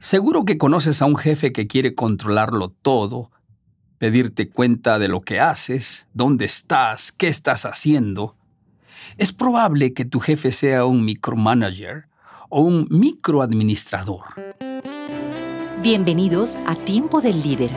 Seguro 0.00 0.46
que 0.46 0.56
conoces 0.56 1.02
a 1.02 1.04
un 1.04 1.16
jefe 1.16 1.52
que 1.52 1.66
quiere 1.66 1.94
controlarlo 1.94 2.70
todo, 2.70 3.30
pedirte 3.98 4.48
cuenta 4.48 4.98
de 4.98 5.08
lo 5.08 5.20
que 5.20 5.40
haces, 5.40 6.06
dónde 6.14 6.46
estás, 6.46 7.12
qué 7.12 7.28
estás 7.28 7.66
haciendo. 7.66 8.34
Es 9.18 9.34
probable 9.34 9.92
que 9.92 10.06
tu 10.06 10.18
jefe 10.18 10.52
sea 10.52 10.86
un 10.86 11.04
micromanager 11.04 12.08
o 12.48 12.62
un 12.62 12.86
microadministrador. 12.88 14.24
Bienvenidos 15.82 16.56
a 16.64 16.76
Tiempo 16.76 17.20
del 17.20 17.42
Líder, 17.42 17.70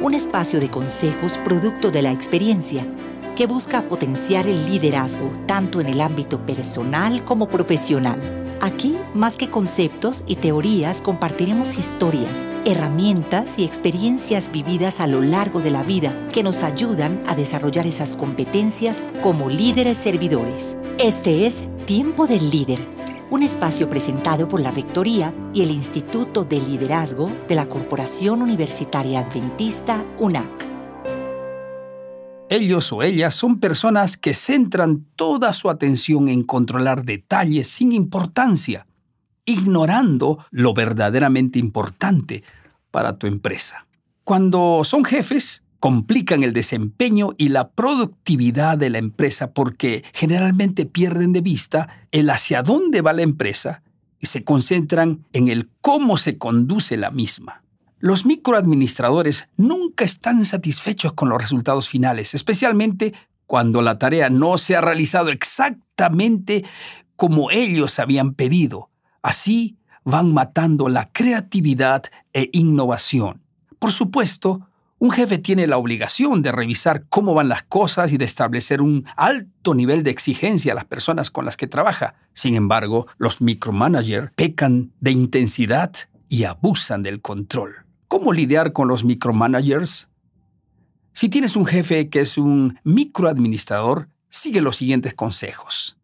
un 0.00 0.14
espacio 0.14 0.60
de 0.60 0.70
consejos 0.70 1.36
producto 1.44 1.90
de 1.90 2.00
la 2.00 2.12
experiencia 2.12 2.90
que 3.36 3.46
busca 3.46 3.86
potenciar 3.86 4.46
el 4.46 4.70
liderazgo 4.70 5.30
tanto 5.46 5.82
en 5.82 5.88
el 5.88 6.00
ámbito 6.00 6.46
personal 6.46 7.26
como 7.26 7.46
profesional. 7.46 8.47
Aquí, 8.60 8.96
más 9.14 9.36
que 9.36 9.50
conceptos 9.50 10.24
y 10.26 10.36
teorías, 10.36 11.00
compartiremos 11.00 11.78
historias, 11.78 12.44
herramientas 12.64 13.56
y 13.56 13.64
experiencias 13.64 14.50
vividas 14.50 14.98
a 14.98 15.06
lo 15.06 15.20
largo 15.20 15.60
de 15.60 15.70
la 15.70 15.84
vida 15.84 16.26
que 16.32 16.42
nos 16.42 16.64
ayudan 16.64 17.22
a 17.28 17.36
desarrollar 17.36 17.86
esas 17.86 18.16
competencias 18.16 19.02
como 19.22 19.48
líderes 19.48 19.98
servidores. 19.98 20.76
Este 20.98 21.46
es 21.46 21.68
Tiempo 21.86 22.26
del 22.26 22.50
Líder, 22.50 22.80
un 23.30 23.44
espacio 23.44 23.88
presentado 23.88 24.48
por 24.48 24.60
la 24.60 24.72
Rectoría 24.72 25.32
y 25.54 25.62
el 25.62 25.70
Instituto 25.70 26.44
de 26.44 26.60
Liderazgo 26.60 27.30
de 27.46 27.54
la 27.54 27.68
Corporación 27.68 28.42
Universitaria 28.42 29.20
Adventista 29.20 30.04
UNAC. 30.18 30.67
Ellos 32.50 32.92
o 32.92 33.02
ellas 33.02 33.34
son 33.34 33.60
personas 33.60 34.16
que 34.16 34.32
centran 34.32 35.04
toda 35.16 35.52
su 35.52 35.68
atención 35.68 36.28
en 36.28 36.42
controlar 36.42 37.04
detalles 37.04 37.68
sin 37.68 37.92
importancia, 37.92 38.86
ignorando 39.44 40.38
lo 40.50 40.72
verdaderamente 40.72 41.58
importante 41.58 42.42
para 42.90 43.18
tu 43.18 43.26
empresa. 43.26 43.86
Cuando 44.24 44.82
son 44.84 45.04
jefes, 45.04 45.62
complican 45.78 46.42
el 46.42 46.54
desempeño 46.54 47.30
y 47.36 47.50
la 47.50 47.70
productividad 47.70 48.78
de 48.78 48.90
la 48.90 48.98
empresa 48.98 49.52
porque 49.52 50.02
generalmente 50.14 50.86
pierden 50.86 51.34
de 51.34 51.42
vista 51.42 52.06
el 52.12 52.30
hacia 52.30 52.62
dónde 52.62 53.02
va 53.02 53.12
la 53.12 53.22
empresa 53.22 53.82
y 54.20 54.26
se 54.26 54.42
concentran 54.42 55.26
en 55.32 55.48
el 55.48 55.70
cómo 55.80 56.16
se 56.16 56.38
conduce 56.38 56.96
la 56.96 57.10
misma. 57.10 57.62
Los 58.00 58.24
microadministradores 58.24 59.48
nunca 59.56 60.04
están 60.04 60.44
satisfechos 60.44 61.14
con 61.14 61.28
los 61.28 61.40
resultados 61.40 61.88
finales, 61.88 62.34
especialmente 62.34 63.12
cuando 63.46 63.82
la 63.82 63.98
tarea 63.98 64.30
no 64.30 64.56
se 64.56 64.76
ha 64.76 64.80
realizado 64.80 65.30
exactamente 65.30 66.64
como 67.16 67.50
ellos 67.50 67.98
habían 67.98 68.34
pedido. 68.34 68.90
Así 69.20 69.78
van 70.04 70.32
matando 70.32 70.88
la 70.88 71.10
creatividad 71.10 72.04
e 72.32 72.50
innovación. 72.52 73.42
Por 73.80 73.90
supuesto, 73.90 74.68
un 75.00 75.10
jefe 75.10 75.38
tiene 75.38 75.66
la 75.66 75.76
obligación 75.76 76.40
de 76.40 76.52
revisar 76.52 77.06
cómo 77.08 77.34
van 77.34 77.48
las 77.48 77.64
cosas 77.64 78.12
y 78.12 78.16
de 78.16 78.24
establecer 78.24 78.80
un 78.80 79.06
alto 79.16 79.74
nivel 79.74 80.04
de 80.04 80.10
exigencia 80.10 80.72
a 80.72 80.74
las 80.76 80.84
personas 80.84 81.30
con 81.30 81.44
las 81.44 81.56
que 81.56 81.66
trabaja. 81.66 82.14
Sin 82.32 82.54
embargo, 82.54 83.08
los 83.16 83.40
micromanagers 83.40 84.30
pecan 84.36 84.92
de 85.00 85.10
intensidad 85.10 85.92
y 86.28 86.44
abusan 86.44 87.02
del 87.02 87.20
control. 87.20 87.87
¿Cómo 88.08 88.32
lidiar 88.32 88.72
con 88.72 88.88
los 88.88 89.04
micromanagers? 89.04 90.08
Si 91.12 91.28
tienes 91.28 91.56
un 91.56 91.66
jefe 91.66 92.08
que 92.08 92.20
es 92.20 92.38
un 92.38 92.80
microadministrador, 92.82 94.08
sigue 94.30 94.62
los 94.62 94.78
siguientes 94.78 95.12
consejos. 95.12 95.98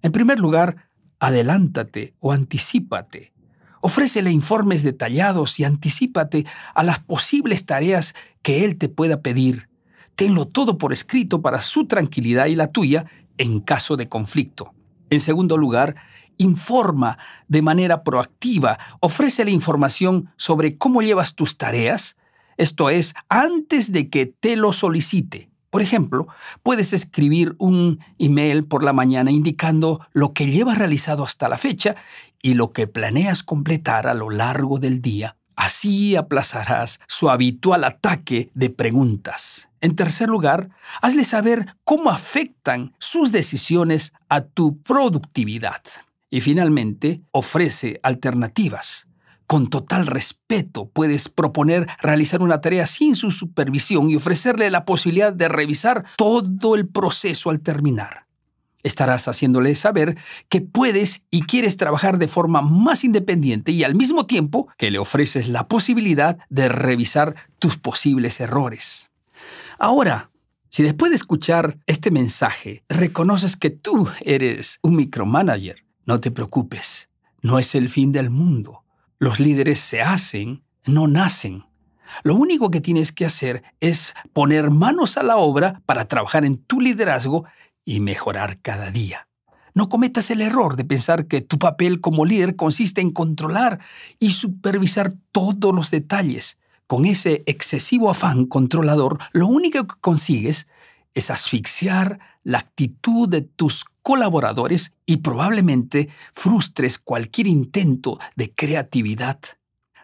En 0.00 0.12
primer 0.12 0.38
lugar, 0.38 0.88
adelántate 1.18 2.14
o 2.20 2.30
anticípate. 2.30 3.32
Ofrécele 3.80 4.30
informes 4.30 4.84
detallados 4.84 5.58
y 5.58 5.64
anticípate 5.64 6.46
a 6.76 6.84
las 6.84 7.00
posibles 7.00 7.66
tareas 7.66 8.14
que 8.42 8.64
él 8.64 8.78
te 8.78 8.88
pueda 8.88 9.20
pedir. 9.20 9.68
Tenlo 10.14 10.46
todo 10.46 10.78
por 10.78 10.92
escrito 10.92 11.42
para 11.42 11.60
su 11.60 11.88
tranquilidad 11.88 12.46
y 12.46 12.54
la 12.54 12.70
tuya 12.70 13.06
en 13.36 13.58
caso 13.58 13.96
de 13.96 14.08
conflicto. 14.08 14.74
En 15.10 15.18
segundo 15.18 15.56
lugar, 15.56 15.96
informa 16.38 17.18
de 17.46 17.62
manera 17.62 18.02
proactiva, 18.02 18.78
ofrece 19.00 19.44
la 19.44 19.50
información 19.50 20.32
sobre 20.36 20.78
cómo 20.78 21.02
llevas 21.02 21.34
tus 21.34 21.58
tareas, 21.58 22.16
esto 22.56 22.90
es, 22.90 23.14
antes 23.28 23.92
de 23.92 24.08
que 24.08 24.26
te 24.26 24.56
lo 24.56 24.72
solicite. 24.72 25.50
Por 25.70 25.82
ejemplo, 25.82 26.28
puedes 26.62 26.92
escribir 26.92 27.54
un 27.58 28.00
email 28.18 28.64
por 28.64 28.82
la 28.82 28.92
mañana 28.92 29.30
indicando 29.30 30.00
lo 30.12 30.32
que 30.32 30.50
llevas 30.50 30.78
realizado 30.78 31.24
hasta 31.24 31.48
la 31.48 31.58
fecha 31.58 31.94
y 32.42 32.54
lo 32.54 32.72
que 32.72 32.86
planeas 32.86 33.42
completar 33.42 34.06
a 34.06 34.14
lo 34.14 34.30
largo 34.30 34.78
del 34.78 35.02
día. 35.02 35.36
Así 35.56 36.16
aplazarás 36.16 37.00
su 37.08 37.30
habitual 37.30 37.84
ataque 37.84 38.50
de 38.54 38.70
preguntas. 38.70 39.68
En 39.80 39.96
tercer 39.96 40.28
lugar, 40.28 40.70
hazle 41.02 41.24
saber 41.24 41.74
cómo 41.84 42.10
afectan 42.10 42.94
sus 42.98 43.32
decisiones 43.32 44.12
a 44.28 44.40
tu 44.40 44.80
productividad. 44.82 45.82
Y 46.30 46.40
finalmente, 46.40 47.22
ofrece 47.30 48.00
alternativas. 48.02 49.08
Con 49.46 49.70
total 49.70 50.06
respeto 50.06 50.90
puedes 50.90 51.30
proponer 51.30 51.86
realizar 52.02 52.42
una 52.42 52.60
tarea 52.60 52.84
sin 52.84 53.16
su 53.16 53.30
supervisión 53.30 54.10
y 54.10 54.16
ofrecerle 54.16 54.70
la 54.70 54.84
posibilidad 54.84 55.32
de 55.32 55.48
revisar 55.48 56.04
todo 56.18 56.74
el 56.74 56.86
proceso 56.86 57.48
al 57.48 57.60
terminar. 57.60 58.26
Estarás 58.82 59.26
haciéndole 59.26 59.74
saber 59.74 60.18
que 60.50 60.60
puedes 60.60 61.22
y 61.30 61.44
quieres 61.44 61.78
trabajar 61.78 62.18
de 62.18 62.28
forma 62.28 62.60
más 62.60 63.04
independiente 63.04 63.72
y 63.72 63.84
al 63.84 63.94
mismo 63.94 64.26
tiempo 64.26 64.68
que 64.76 64.90
le 64.90 64.98
ofreces 64.98 65.48
la 65.48 65.66
posibilidad 65.66 66.38
de 66.50 66.68
revisar 66.68 67.34
tus 67.58 67.78
posibles 67.78 68.40
errores. 68.40 69.10
Ahora, 69.78 70.30
si 70.68 70.82
después 70.82 71.10
de 71.10 71.16
escuchar 71.16 71.78
este 71.86 72.10
mensaje 72.10 72.84
reconoces 72.88 73.56
que 73.56 73.70
tú 73.70 74.08
eres 74.26 74.78
un 74.82 74.96
micromanager, 74.96 75.87
no 76.08 76.20
te 76.20 76.30
preocupes, 76.30 77.10
no 77.42 77.58
es 77.58 77.74
el 77.74 77.90
fin 77.90 78.12
del 78.12 78.30
mundo. 78.30 78.82
Los 79.18 79.40
líderes 79.40 79.78
se 79.78 80.00
hacen, 80.00 80.64
no 80.86 81.06
nacen. 81.06 81.66
Lo 82.22 82.34
único 82.34 82.70
que 82.70 82.80
tienes 82.80 83.12
que 83.12 83.26
hacer 83.26 83.62
es 83.78 84.14
poner 84.32 84.70
manos 84.70 85.18
a 85.18 85.22
la 85.22 85.36
obra 85.36 85.82
para 85.84 86.06
trabajar 86.06 86.46
en 86.46 86.56
tu 86.56 86.80
liderazgo 86.80 87.44
y 87.84 88.00
mejorar 88.00 88.58
cada 88.62 88.90
día. 88.90 89.28
No 89.74 89.90
cometas 89.90 90.30
el 90.30 90.40
error 90.40 90.76
de 90.76 90.86
pensar 90.86 91.26
que 91.26 91.42
tu 91.42 91.58
papel 91.58 92.00
como 92.00 92.24
líder 92.24 92.56
consiste 92.56 93.02
en 93.02 93.10
controlar 93.10 93.78
y 94.18 94.30
supervisar 94.30 95.12
todos 95.30 95.74
los 95.74 95.90
detalles. 95.90 96.58
Con 96.86 97.04
ese 97.04 97.42
excesivo 97.44 98.10
afán 98.10 98.46
controlador, 98.46 99.18
lo 99.32 99.46
único 99.46 99.86
que 99.86 100.00
consigues 100.00 100.68
es 101.12 101.30
asfixiar 101.30 102.18
la 102.44 102.60
actitud 102.60 103.28
de 103.28 103.42
tus 103.42 103.84
colaboradores 104.08 104.94
y 105.04 105.18
probablemente 105.18 106.08
frustres 106.32 106.98
cualquier 106.98 107.46
intento 107.46 108.18
de 108.36 108.50
creatividad. 108.54 109.38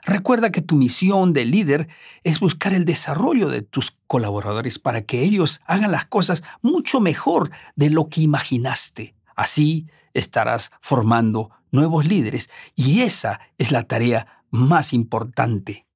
Recuerda 0.03 0.53
que 0.53 0.61
tu 0.61 0.77
misión 0.77 1.33
de 1.33 1.47
líder 1.47 1.89
es 2.23 2.39
buscar 2.39 2.75
el 2.75 2.85
desarrollo 2.85 3.49
de 3.49 3.63
tus 3.63 3.97
colaboradores 4.07 4.79
para 4.79 5.07
que 5.07 5.23
ellos 5.23 5.63
hagan 5.65 5.91
las 5.91 6.05
cosas 6.05 6.43
mucho 6.61 7.01
mejor 7.01 7.51
de 7.77 7.89
lo 7.89 8.11
que 8.11 8.21
imaginaste. 8.21 9.15
Así 9.35 9.87
estarás 10.13 10.71
formando 10.83 11.49
nuevos 11.73 12.05
líderes 12.05 12.51
y 12.77 13.01
esa 13.01 13.41
es 13.57 13.73
la 13.73 13.85
tarea 13.85 14.45
más 14.51 14.93
importante. 14.93 15.87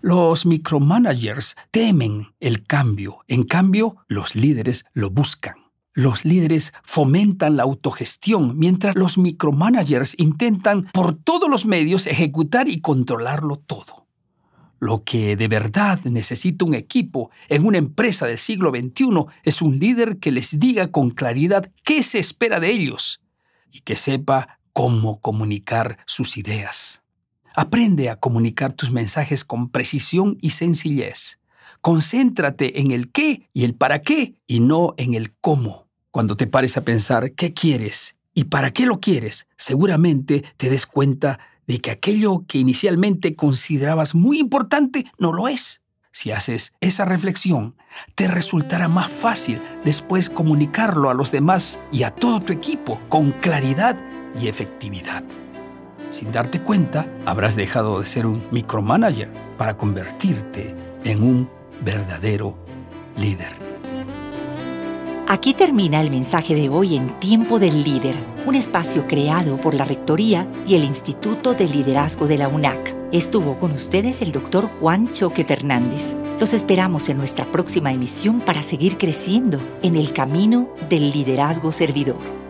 Los 0.00 0.46
micromanagers 0.46 1.56
temen 1.70 2.34
el 2.40 2.66
cambio, 2.66 3.18
en 3.28 3.42
cambio 3.42 3.96
los 4.08 4.34
líderes 4.34 4.86
lo 4.94 5.10
buscan. 5.10 5.63
Los 5.96 6.24
líderes 6.24 6.72
fomentan 6.82 7.56
la 7.56 7.62
autogestión, 7.62 8.58
mientras 8.58 8.96
los 8.96 9.16
micromanagers 9.16 10.18
intentan 10.18 10.88
por 10.92 11.14
todos 11.14 11.48
los 11.48 11.66
medios 11.66 12.08
ejecutar 12.08 12.68
y 12.68 12.80
controlarlo 12.80 13.56
todo. 13.56 14.04
Lo 14.80 15.04
que 15.04 15.36
de 15.36 15.46
verdad 15.46 16.00
necesita 16.02 16.64
un 16.64 16.74
equipo 16.74 17.30
en 17.48 17.64
una 17.64 17.78
empresa 17.78 18.26
del 18.26 18.38
siglo 18.38 18.70
XXI 18.70 19.26
es 19.44 19.62
un 19.62 19.78
líder 19.78 20.18
que 20.18 20.32
les 20.32 20.58
diga 20.58 20.90
con 20.90 21.10
claridad 21.10 21.70
qué 21.84 22.02
se 22.02 22.18
espera 22.18 22.58
de 22.58 22.70
ellos 22.70 23.20
y 23.70 23.80
que 23.80 23.94
sepa 23.94 24.58
cómo 24.72 25.20
comunicar 25.20 25.98
sus 26.06 26.36
ideas. 26.36 27.02
Aprende 27.54 28.10
a 28.10 28.16
comunicar 28.16 28.72
tus 28.72 28.90
mensajes 28.90 29.44
con 29.44 29.70
precisión 29.70 30.36
y 30.40 30.50
sencillez. 30.50 31.38
Concéntrate 31.80 32.80
en 32.80 32.90
el 32.90 33.12
qué 33.12 33.48
y 33.52 33.62
el 33.64 33.76
para 33.76 34.02
qué 34.02 34.34
y 34.48 34.58
no 34.58 34.94
en 34.96 35.14
el 35.14 35.32
cómo. 35.36 35.83
Cuando 36.14 36.36
te 36.36 36.46
pares 36.46 36.76
a 36.76 36.82
pensar 36.82 37.32
qué 37.32 37.52
quieres 37.52 38.14
y 38.34 38.44
para 38.44 38.70
qué 38.70 38.86
lo 38.86 39.00
quieres, 39.00 39.48
seguramente 39.56 40.44
te 40.56 40.70
des 40.70 40.86
cuenta 40.86 41.40
de 41.66 41.80
que 41.80 41.90
aquello 41.90 42.44
que 42.46 42.58
inicialmente 42.58 43.34
considerabas 43.34 44.14
muy 44.14 44.38
importante 44.38 45.06
no 45.18 45.32
lo 45.32 45.48
es. 45.48 45.82
Si 46.12 46.30
haces 46.30 46.74
esa 46.80 47.04
reflexión, 47.04 47.74
te 48.14 48.28
resultará 48.28 48.86
más 48.86 49.10
fácil 49.10 49.60
después 49.84 50.30
comunicarlo 50.30 51.10
a 51.10 51.14
los 51.14 51.32
demás 51.32 51.80
y 51.90 52.04
a 52.04 52.12
todo 52.12 52.40
tu 52.40 52.52
equipo 52.52 53.00
con 53.08 53.32
claridad 53.32 53.98
y 54.40 54.46
efectividad. 54.46 55.24
sin 56.10 56.30
darte 56.30 56.60
cuenta, 56.60 57.12
habrás 57.26 57.56
dejado 57.56 57.98
de 57.98 58.06
ser 58.06 58.26
un 58.26 58.46
micromanager 58.52 59.32
para 59.58 59.76
convertirte 59.76 60.76
en 61.02 61.24
un 61.24 61.50
verdadero 61.82 62.56
líder. 63.16 63.63
Aquí 65.26 65.54
termina 65.54 66.02
el 66.02 66.10
mensaje 66.10 66.54
de 66.54 66.68
hoy 66.68 66.96
en 66.96 67.18
Tiempo 67.18 67.58
del 67.58 67.82
Líder, 67.82 68.14
un 68.44 68.54
espacio 68.54 69.06
creado 69.06 69.56
por 69.56 69.72
la 69.72 69.86
Rectoría 69.86 70.46
y 70.66 70.74
el 70.74 70.84
Instituto 70.84 71.54
de 71.54 71.66
Liderazgo 71.66 72.26
de 72.26 72.36
la 72.36 72.48
UNAC. 72.48 72.94
Estuvo 73.10 73.58
con 73.58 73.72
ustedes 73.72 74.20
el 74.20 74.32
doctor 74.32 74.68
Juan 74.78 75.12
Choque 75.12 75.42
Fernández. 75.42 76.14
Los 76.38 76.52
esperamos 76.52 77.08
en 77.08 77.16
nuestra 77.16 77.50
próxima 77.50 77.90
emisión 77.90 78.40
para 78.40 78.62
seguir 78.62 78.98
creciendo 78.98 79.60
en 79.82 79.96
el 79.96 80.12
camino 80.12 80.68
del 80.90 81.10
liderazgo 81.10 81.72
servidor. 81.72 82.43